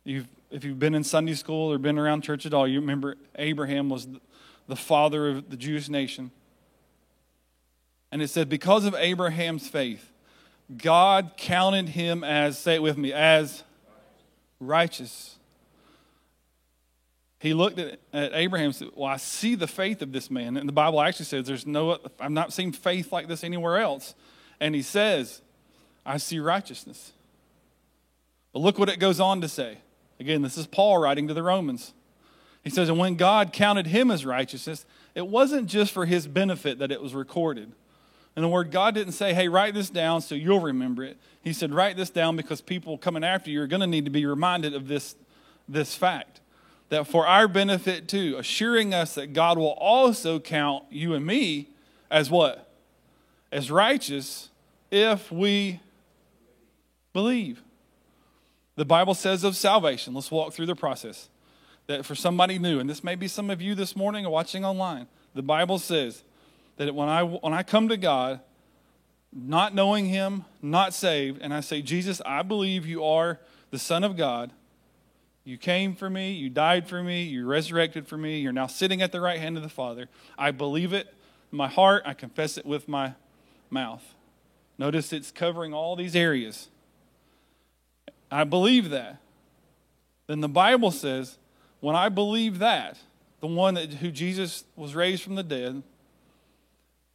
[0.03, 3.15] You've, if you've been in Sunday school or been around church at all, you remember
[3.35, 4.07] Abraham was
[4.67, 6.31] the father of the Jewish nation.
[8.11, 10.11] And it said, because of Abraham's faith,
[10.77, 13.63] God counted him as, say it with me, as
[14.59, 15.37] righteous.
[17.39, 20.57] He looked at, at Abraham and said, Well, I see the faith of this man.
[20.57, 24.15] And the Bible actually says, There's no, I've not seen faith like this anywhere else.
[24.59, 25.41] And he says,
[26.05, 27.11] I see righteousness.
[28.53, 29.79] But look what it goes on to say.
[30.19, 31.93] Again, this is Paul writing to the Romans.
[32.63, 36.79] He says, And when God counted him as righteousness, it wasn't just for his benefit
[36.79, 37.71] that it was recorded.
[38.35, 41.17] In the word, God didn't say, Hey, write this down so you'll remember it.
[41.41, 44.11] He said, Write this down because people coming after you are going to need to
[44.11, 45.15] be reminded of this,
[45.69, 46.41] this fact.
[46.89, 51.69] That for our benefit too, assuring us that God will also count you and me
[52.11, 52.69] as what?
[53.51, 54.49] As righteous
[54.91, 55.79] if we
[57.13, 57.64] believe.
[58.75, 61.29] The Bible says of salvation, let's walk through the process.
[61.87, 64.65] That for somebody new, and this may be some of you this morning or watching
[64.65, 66.23] online, the Bible says
[66.77, 68.39] that when I, when I come to God,
[69.31, 74.03] not knowing Him, not saved, and I say, Jesus, I believe you are the Son
[74.03, 74.51] of God.
[75.43, 79.01] You came for me, you died for me, you resurrected for me, you're now sitting
[79.01, 80.07] at the right hand of the Father.
[80.37, 81.13] I believe it
[81.51, 83.13] in my heart, I confess it with my
[83.69, 84.15] mouth.
[84.77, 86.69] Notice it's covering all these areas.
[88.31, 89.17] I believe that.
[90.27, 91.37] Then the Bible says,
[91.79, 92.97] when I believe that,
[93.41, 95.83] the one that, who Jesus was raised from the dead,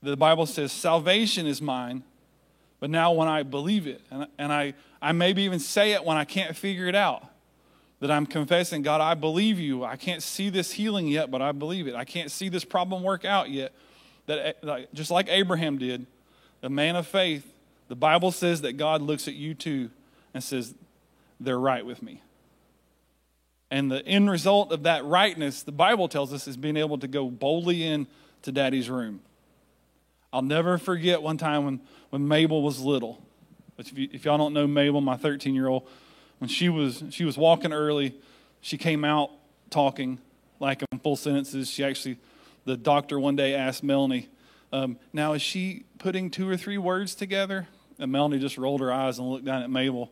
[0.02, 2.02] the Bible says, salvation is mine.
[2.78, 6.16] But now when I believe it, and, and I, I maybe even say it when
[6.16, 7.26] I can't figure it out,
[8.00, 9.84] that I'm confessing, God, I believe you.
[9.84, 11.94] I can't see this healing yet, but I believe it.
[11.94, 13.72] I can't see this problem work out yet.
[14.26, 16.06] That eh, just like Abraham did,
[16.62, 17.52] the man of faith,
[17.88, 19.90] the Bible says that God looks at you too
[20.32, 20.74] and says,
[21.40, 22.22] they're right with me.
[23.70, 27.09] And the end result of that rightness, the Bible tells us, is being able to
[27.09, 28.07] go boldly in
[28.42, 29.20] to daddy's room.
[30.33, 33.22] I'll never forget one time when, when Mabel was little.
[33.79, 35.88] If, you, if y'all don't know Mabel, my 13 year old,
[36.38, 38.14] when she was she was walking early,
[38.61, 39.31] she came out
[39.68, 40.18] talking
[40.59, 41.68] like in full sentences.
[41.68, 42.18] She actually,
[42.64, 44.29] the doctor one day asked Melanie,
[44.72, 48.92] um, "Now is she putting two or three words together?" And Melanie just rolled her
[48.92, 50.11] eyes and looked down at Mabel.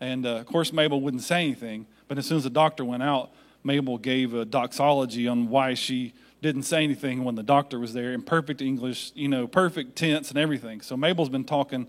[0.00, 1.86] And uh, of course, Mabel wouldn't say anything.
[2.06, 3.30] But as soon as the doctor went out,
[3.64, 8.12] Mabel gave a doxology on why she didn't say anything when the doctor was there
[8.12, 10.80] in perfect English, you know, perfect tense and everything.
[10.80, 11.88] So Mabel's been talking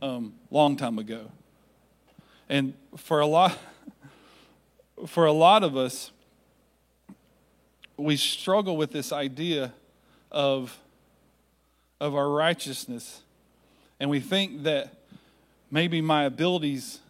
[0.00, 1.30] um, long time ago.
[2.48, 3.58] And for a lot,
[5.06, 6.12] for a lot of us,
[7.96, 9.72] we struggle with this idea
[10.30, 10.78] of,
[12.00, 13.22] of our righteousness.
[13.98, 14.94] And we think that
[15.70, 17.00] maybe my abilities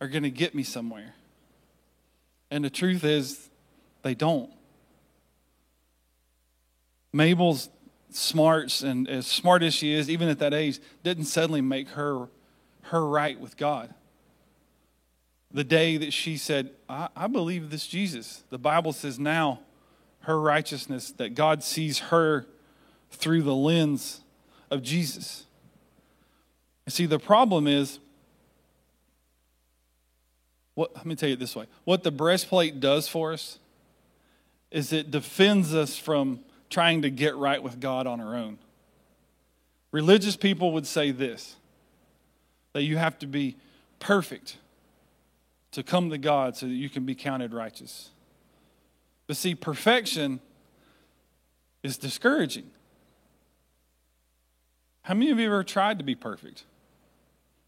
[0.00, 1.14] are going to get me somewhere.
[2.50, 3.48] And the truth is,
[4.02, 4.50] they don't.
[7.12, 7.70] Mabel's
[8.10, 12.28] smarts and as smart as she is, even at that age, didn't suddenly make her
[12.82, 13.92] her right with God.
[15.50, 19.60] The day that she said, I, I believe this Jesus, the Bible says now
[20.20, 22.46] her righteousness, that God sees her
[23.10, 24.20] through the lens
[24.70, 25.46] of Jesus.
[26.88, 27.98] See, the problem is
[30.76, 33.58] what, let me tell you this way what the breastplate does for us
[34.70, 38.58] is it defends us from trying to get right with God on our own.
[39.90, 41.56] Religious people would say this
[42.72, 43.56] that you have to be
[43.98, 44.58] perfect
[45.72, 48.10] to come to God so that you can be counted righteous.
[49.26, 50.40] But see, perfection
[51.82, 52.70] is discouraging.
[55.02, 56.64] How many of you have ever tried to be perfect?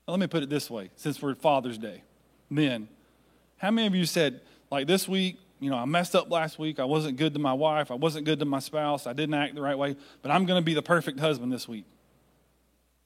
[0.06, 2.02] let me put it this way since we're Father's Day.
[2.50, 2.88] Men,
[3.58, 4.40] how many of you said,
[4.70, 6.78] like this week, you know, I messed up last week.
[6.78, 7.90] I wasn't good to my wife.
[7.90, 9.06] I wasn't good to my spouse.
[9.06, 11.66] I didn't act the right way, but I'm going to be the perfect husband this
[11.68, 11.84] week.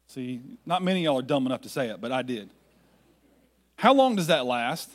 [0.09, 2.51] See, not many of y'all are dumb enough to say it, but I did.
[3.77, 4.91] How long does that last?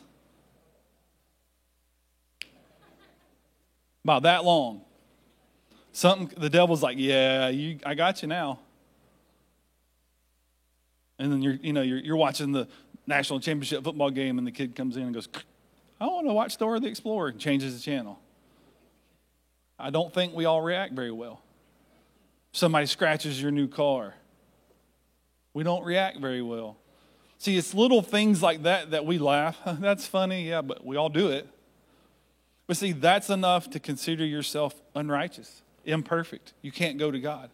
[4.04, 4.82] About that long.
[5.92, 8.60] Something the devil's like, yeah, you, I got you now.
[11.20, 12.68] And then you're, you know, you're, you're watching the,
[13.08, 15.28] national championship football game, and the kid comes in and goes,
[16.00, 18.20] I want to watch Dora the Explorer, and changes the channel.
[19.80, 21.42] I don't think we all react very well.
[22.52, 24.14] Somebody scratches your new car.
[25.54, 26.78] We don't react very well.
[27.40, 29.58] See, it's little things like that that we laugh.
[29.66, 31.48] That's funny, yeah, but we all do it.
[32.66, 36.54] But see, that's enough to consider yourself unrighteous, imperfect.
[36.62, 37.50] You can't go to God.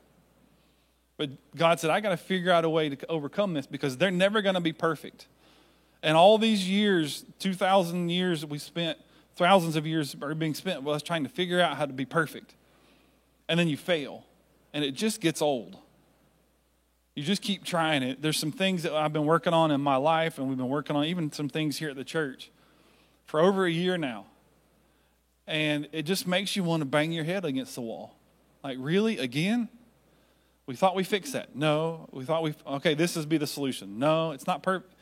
[1.18, 4.10] But God said, I got to figure out a way to overcome this because they're
[4.10, 5.28] never going to be perfect.
[6.04, 8.98] And all these years, 2,000 years that we spent,
[9.38, 12.06] thousands of years are being spent with us trying to figure out how to be
[12.06, 12.54] perfect.
[13.48, 14.26] And then you fail.
[14.74, 15.78] And it just gets old.
[17.16, 18.22] You just keep trying it.
[18.22, 20.96] There's some things that I've been working on in my life, and we've been working
[20.96, 22.52] on even some things here at the church
[23.26, 24.26] for over a year now.
[25.48, 28.16] And it just makes you want to bang your head against the wall.
[28.64, 29.20] Like, really?
[29.20, 29.70] Again?
[30.66, 31.56] We thought we fixed that.
[31.56, 32.10] No.
[32.12, 34.00] We thought we, okay, this is be the solution.
[34.00, 34.94] No, it's not perfect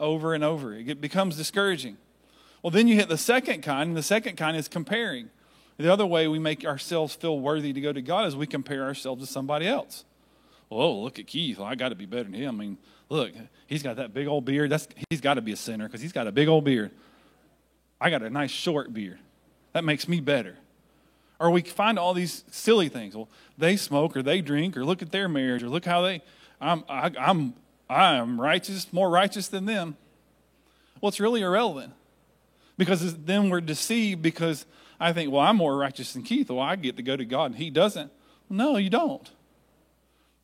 [0.00, 0.74] over and over.
[0.74, 1.96] It becomes discouraging.
[2.62, 5.30] Well, then you hit the second kind, and the second kind is comparing.
[5.78, 8.84] The other way we make ourselves feel worthy to go to God is we compare
[8.84, 10.04] ourselves to somebody else.
[10.70, 11.58] Oh, look at Keith.
[11.58, 12.56] Well, I got to be better than him.
[12.56, 12.78] I mean,
[13.08, 13.32] look,
[13.66, 14.70] he's got that big old beard.
[14.70, 16.90] That's, he's got to be a sinner because he's got a big old beard.
[18.00, 19.18] I got a nice short beard.
[19.74, 20.56] That makes me better.
[21.38, 23.14] Or we find all these silly things.
[23.14, 23.28] Well,
[23.58, 26.22] they smoke or they drink or look at their marriage or look how they.
[26.60, 27.54] I'm, I, I am
[27.88, 29.96] righteous, more righteous than them.
[31.00, 31.92] Well, it's really irrelevant
[32.78, 34.66] because then we're deceived because
[34.98, 36.50] I think, well, I'm more righteous than Keith.
[36.50, 38.10] Well, I get to go to God and he doesn't.
[38.48, 39.30] No, you don't.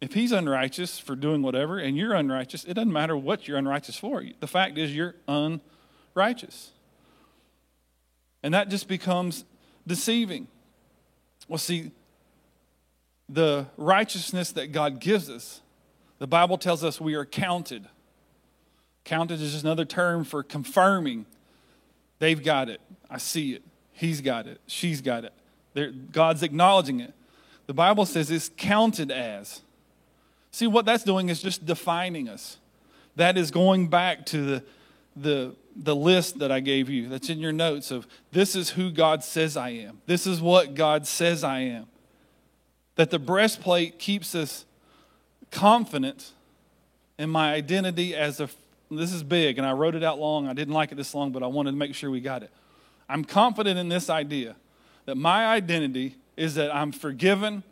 [0.00, 3.96] If he's unrighteous for doing whatever and you're unrighteous, it doesn't matter what you're unrighteous
[3.96, 4.24] for.
[4.40, 6.72] The fact is, you're unrighteous.
[8.42, 9.44] And that just becomes
[9.86, 10.48] deceiving.
[11.46, 11.92] Well, see,
[13.28, 15.60] the righteousness that God gives us
[16.22, 17.84] the Bible tells us we are counted.
[19.02, 21.26] Counted is just another term for confirming.
[22.20, 22.80] They've got it.
[23.10, 23.64] I see it.
[23.90, 24.60] He's got it.
[24.68, 25.32] She's got it.
[25.74, 27.12] They're, God's acknowledging it.
[27.66, 29.62] The Bible says it's counted as.
[30.52, 32.58] See, what that's doing is just defining us.
[33.16, 34.64] That is going back to the,
[35.16, 38.92] the, the list that I gave you that's in your notes of this is who
[38.92, 40.00] God says I am.
[40.06, 41.86] This is what God says I am.
[42.94, 44.66] That the breastplate keeps us
[45.52, 46.32] confident
[47.18, 48.48] in my identity as a
[48.90, 50.48] this is big and I wrote it out long.
[50.48, 52.50] I didn't like it this long, but I wanted to make sure we got it.
[53.08, 54.56] I'm confident in this idea
[55.06, 57.62] that my identity is that I'm forgiven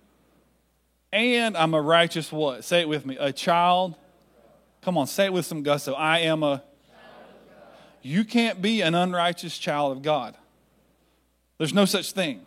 [1.13, 2.65] and I'm a righteous what?
[2.65, 3.17] Say it with me.
[3.19, 3.97] A child.
[4.83, 5.93] Come on, say it with some gusto.
[5.95, 6.63] I am a
[8.03, 10.37] You can't be an unrighteous child of God.
[11.59, 12.47] There's no such thing.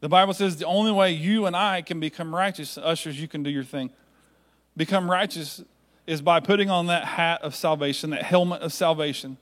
[0.00, 3.42] The Bible says the only way you and I can become righteous, ushers, you can
[3.42, 3.90] do your thing.
[4.76, 5.62] Become righteous
[6.06, 9.38] is by putting on that hat of salvation, that helmet of salvation,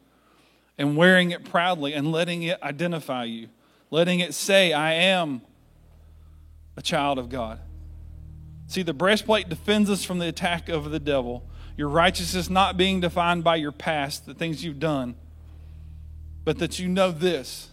[0.79, 3.49] and wearing it proudly and letting it identify you,
[3.91, 5.43] letting it say, I am
[6.77, 7.61] a child of God.
[8.67, 11.45] See, the breastplate defends us from the attack of the devil.
[11.77, 15.15] Your righteousness not being defined by your past, the things you've done,
[16.45, 17.69] but that you know this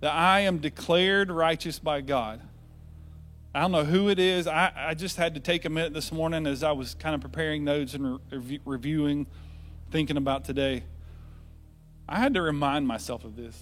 [0.00, 2.42] that I am declared righteous by God.
[3.56, 4.46] I don't know who it is.
[4.46, 7.22] I, I just had to take a minute this morning as I was kind of
[7.22, 9.26] preparing notes and re- reviewing,
[9.90, 10.84] thinking about today.
[12.06, 13.58] I had to remind myself of this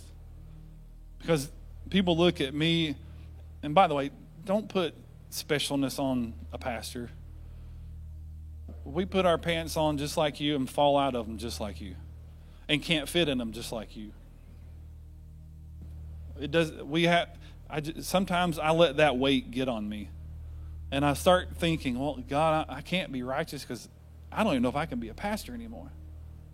[1.21, 1.49] because
[1.91, 2.97] people look at me,
[3.63, 4.11] and by the way,
[4.45, 4.95] don't put
[5.31, 7.09] specialness on a pastor.
[8.85, 11.81] We put our pants on just like you and fall out of them just like
[11.81, 11.95] you
[12.69, 14.11] and can't fit in them just like you.
[16.41, 16.73] It does.
[16.83, 17.29] We have.
[17.75, 20.09] I just, sometimes I let that weight get on me,
[20.93, 23.89] and I start thinking, well, God, I, I can't be righteous because
[24.31, 25.91] I don't even know if I can be a pastor anymore.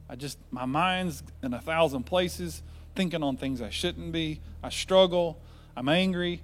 [0.08, 2.62] I just my mind's in a thousand places,
[2.94, 4.40] thinking on things I shouldn't be.
[4.62, 5.38] I struggle.
[5.76, 6.40] I'm angry.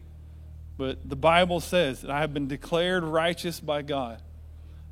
[0.77, 4.21] But the Bible says that I have been declared righteous by God.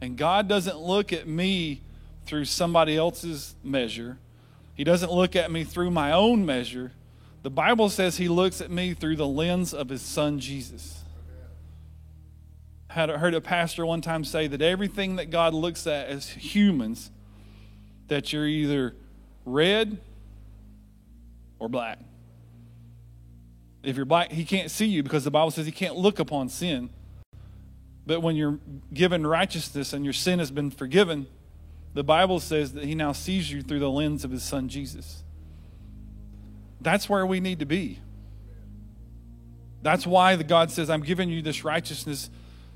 [0.00, 1.82] And God doesn't look at me
[2.24, 4.16] through somebody else's measure.
[4.74, 6.92] He doesn't look at me through my own measure.
[7.44, 11.04] The Bible says he looks at me through the lens of his son Jesus.
[12.88, 17.10] Had heard a pastor one time say that everything that God looks at as humans,
[18.08, 18.96] that you're either
[19.44, 20.00] red
[21.58, 21.98] or black.
[23.82, 26.48] If you're black, he can't see you because the Bible says he can't look upon
[26.48, 26.88] sin.
[28.06, 28.58] But when you're
[28.94, 31.26] given righteousness and your sin has been forgiven,
[31.92, 35.23] the Bible says that he now sees you through the lens of his son Jesus.
[36.84, 37.98] That's where we need to be.
[39.82, 42.30] That's why the God says, I'm giving you this righteousness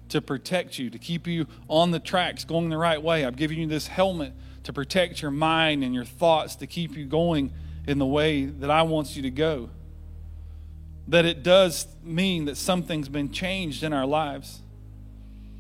[0.09, 3.25] to protect you, to keep you on the tracks, going the right way.
[3.25, 4.33] I'm giving you this helmet
[4.65, 7.53] to protect your mind and your thoughts, to keep you going
[7.87, 9.71] in the way that I want you to go.
[11.09, 14.63] That it does mean that something's been changed in our lives.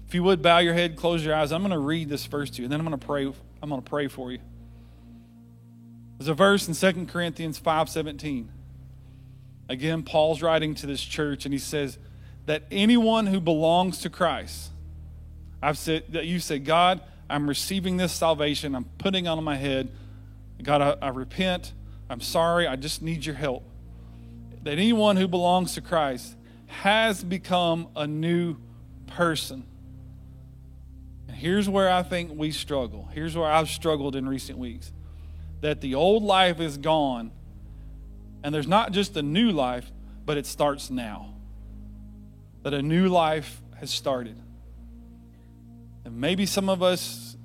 [0.07, 1.53] If you would bow your head, close your eyes.
[1.53, 3.27] I'm going to read this verse to you, and then I'm going to pray.
[3.63, 4.39] I'm going to pray for you.
[6.19, 8.49] There's a verse in 2 Corinthians 5:17.
[9.69, 11.99] Again, Paul's writing to this church and he says
[12.47, 14.71] that anyone who belongs to Christ,
[15.63, 18.75] I've said that you say, God, I'm receiving this salvation.
[18.75, 19.91] I'm putting on my head.
[20.63, 21.73] God, I, I repent.
[22.09, 22.67] I'm sorry.
[22.67, 23.65] I just need your help.
[24.63, 26.35] That anyone who belongs to Christ
[26.67, 28.57] has become a new
[29.07, 29.65] person.
[31.29, 33.09] And here's where I think we struggle.
[33.13, 34.93] Here's where I've struggled in recent weeks
[35.61, 37.33] that the old life is gone
[38.43, 39.91] and there's not just a new life,
[40.25, 41.35] but it starts now.
[42.63, 44.37] That a new life has started.
[46.05, 47.37] And maybe some of us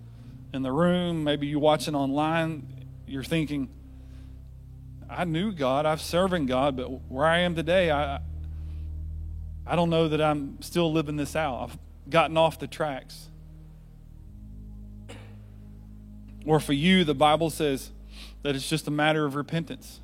[0.53, 2.67] in the room, maybe you watching online,
[3.07, 3.69] you're thinking,
[5.09, 8.19] I knew God, I've serving God, but where I am today, I
[9.65, 11.69] I don't know that I'm still living this out.
[11.69, 11.77] I've
[12.09, 13.29] gotten off the tracks.
[16.45, 17.91] Or for you, the Bible says,
[18.43, 19.99] that it's just a matter of repentance.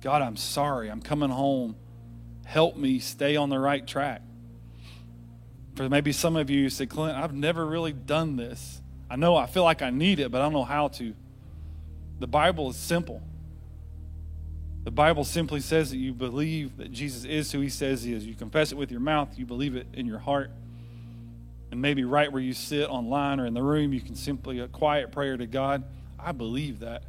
[0.00, 0.90] God, I'm sorry.
[0.90, 1.76] I'm coming home.
[2.44, 4.22] Help me stay on the right track.
[5.74, 8.80] For maybe some of you say, Clint, I've never really done this.
[9.08, 11.14] I know I feel like I need it, but I don't know how to.
[12.18, 13.22] The Bible is simple.
[14.84, 18.26] The Bible simply says that you believe that Jesus is who he says he is.
[18.26, 20.50] You confess it with your mouth, you believe it in your heart.
[21.70, 24.68] And maybe right where you sit online or in the room, you can simply a
[24.68, 25.84] quiet prayer to God.
[26.18, 27.04] I believe that.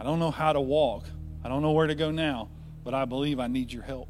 [0.00, 1.04] I don't know how to walk.
[1.44, 2.48] I don't know where to go now,
[2.84, 4.08] but I believe I need your help.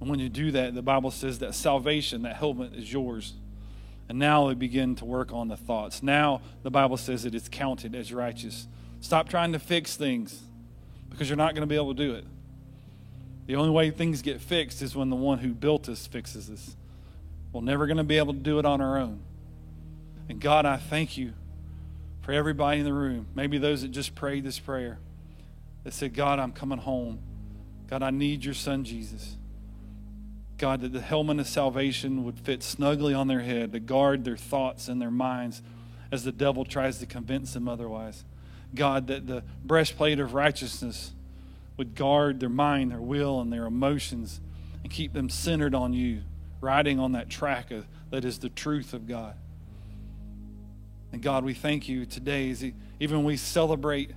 [0.00, 3.34] And when you do that, the Bible says that salvation, that helmet is yours.
[4.08, 6.02] And now we begin to work on the thoughts.
[6.02, 8.68] Now the Bible says that it's counted as righteous.
[9.00, 10.42] Stop trying to fix things
[11.10, 12.24] because you're not going to be able to do it.
[13.46, 16.76] The only way things get fixed is when the one who built us fixes us.
[17.52, 19.20] We're never going to be able to do it on our own.
[20.28, 21.34] And God, I thank you
[22.24, 24.98] for everybody in the room, maybe those that just prayed this prayer,
[25.82, 27.18] that said, God, I'm coming home.
[27.86, 29.36] God, I need your son, Jesus.
[30.56, 34.38] God, that the helmet of salvation would fit snugly on their head to guard their
[34.38, 35.60] thoughts and their minds
[36.10, 38.24] as the devil tries to convince them otherwise.
[38.74, 41.12] God, that the breastplate of righteousness
[41.76, 44.40] would guard their mind, their will, and their emotions
[44.82, 46.22] and keep them centered on you,
[46.62, 49.36] riding on that track of, that is the truth of God.
[51.14, 52.64] And God, we thank you today as
[52.98, 54.10] even we celebrate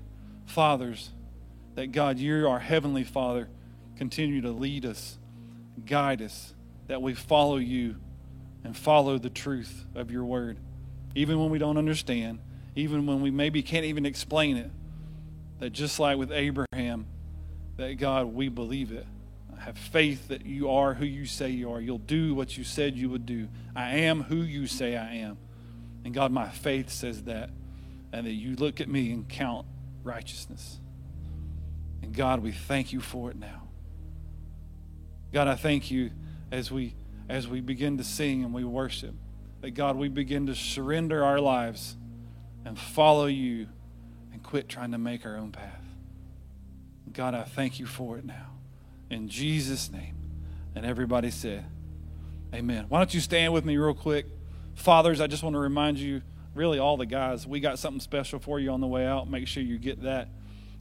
[0.47, 1.11] fathers,
[1.75, 3.49] that God, you're our heavenly Father.
[3.97, 5.19] Continue to lead us,
[5.85, 6.55] guide us,
[6.87, 7.97] that we follow you
[8.63, 10.57] and follow the truth of your word.
[11.13, 12.39] Even when we don't understand,
[12.75, 14.71] even when we maybe can't even explain it,
[15.59, 17.05] that just like with Abraham,
[17.75, 19.05] that God, we believe it.
[19.55, 21.79] I have faith that you are who you say you are.
[21.79, 23.49] You'll do what you said you would do.
[23.75, 25.37] I am who you say I am.
[26.07, 27.49] And God, my faith says that.
[28.13, 29.67] And that you look at me and count
[30.03, 30.79] righteousness.
[32.01, 33.63] And God, we thank you for it now.
[35.33, 36.11] God, I thank you
[36.49, 36.95] as we
[37.27, 39.15] as we begin to sing and we worship.
[39.59, 41.97] That God, we begin to surrender our lives
[42.63, 43.67] and follow you
[44.31, 45.83] and quit trying to make our own path.
[47.11, 48.53] God, I thank you for it now.
[49.09, 50.15] In Jesus' name.
[50.73, 51.65] And everybody said,
[52.55, 52.85] Amen.
[52.87, 54.27] Why don't you stand with me real quick?
[54.77, 56.21] Fathers, I just want to remind you,
[56.53, 59.29] really all the guys, we got something special for you on the way out.
[59.29, 60.29] Make sure you get that.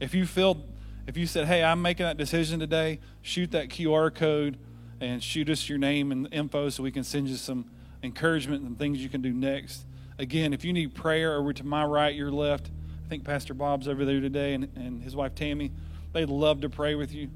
[0.00, 0.64] If you feel
[1.06, 4.58] if you said, Hey, I'm making that decision today, shoot that QR code
[5.00, 7.70] and shoot us your name and info so we can send you some
[8.02, 9.84] encouragement and things you can do next.
[10.18, 12.70] Again, if you need prayer over to my right, your left,
[13.04, 15.70] I think Pastor Bob's over there today and, and his wife Tammy.
[16.12, 17.30] They'd love to pray with you.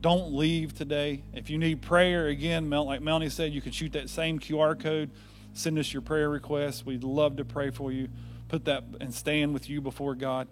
[0.00, 1.22] Don't leave today.
[1.34, 5.10] If you need prayer, again, like Melanie said, you can shoot that same QR code,
[5.56, 6.84] send us your prayer requests.
[6.84, 8.08] We'd love to pray for you,
[8.48, 10.48] put that and stand with you before God.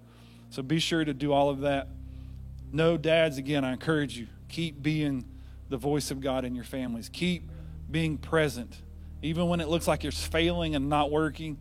[0.50, 1.88] So be sure to do all of that.
[2.72, 5.24] No, dads, again, I encourage you, keep being
[5.68, 7.08] the voice of God in your families.
[7.08, 7.50] Keep
[7.90, 8.76] being present.
[9.22, 11.58] Even when it looks like you're failing and not working,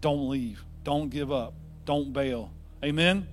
[0.00, 0.64] don't leave.
[0.82, 1.54] Don't give up.
[1.84, 2.50] Don't bail.
[2.82, 3.28] Amen?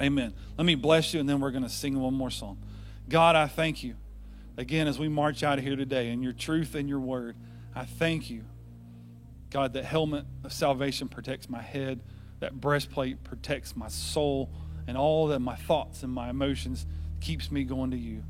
[0.00, 0.34] Amen.
[0.56, 2.58] Let me bless you, and then we're going to sing one more song.
[3.08, 3.96] God, I thank you.
[4.56, 7.36] Again, as we march out of here today in your truth and your word,
[7.74, 8.44] I thank you.
[9.50, 12.00] God, that helmet of salvation protects my head,
[12.40, 14.50] that breastplate protects my soul,
[14.86, 16.86] and all that my thoughts and my emotions
[17.20, 18.22] keeps me going to you.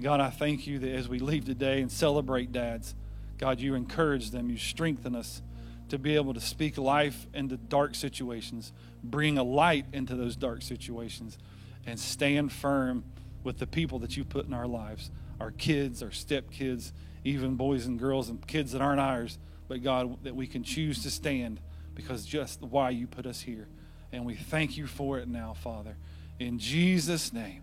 [0.00, 2.94] God, I thank you that as we leave today and celebrate dads,
[3.38, 5.42] God, you encourage them, you strengthen us
[5.88, 10.62] to be able to speak life into dark situations, bring a light into those dark
[10.62, 11.38] situations,
[11.86, 13.04] and stand firm
[13.44, 16.92] with the people that you put in our lives our kids, our stepkids,
[17.22, 19.38] even boys and girls and kids that aren't ours,
[19.68, 21.60] but God, that we can choose to stand
[21.94, 23.68] because just why you put us here.
[24.12, 25.96] And we thank you for it now, Father.
[26.38, 27.62] In Jesus' name.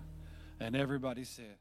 [0.60, 1.58] And everybody said,